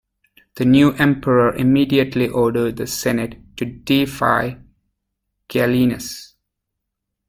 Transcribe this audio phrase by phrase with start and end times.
[0.55, 4.55] The new Emperor immediately ordered the senate to deify
[5.47, 6.33] Gallienus.